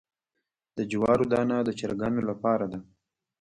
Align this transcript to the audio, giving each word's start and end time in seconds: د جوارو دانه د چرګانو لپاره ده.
د 0.77 0.79
جوارو 0.91 1.25
دانه 1.31 1.57
د 1.67 1.69
چرګانو 1.79 2.21
لپاره 2.29 2.65
ده. 2.71 2.79